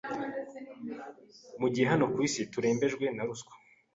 mu 1.59 1.67
gihe 1.73 1.85
hano 1.91 2.05
ku 2.13 2.17
isi 2.27 2.41
turembejwe 2.51 3.05
na 3.15 3.23
ruswa 3.27 3.53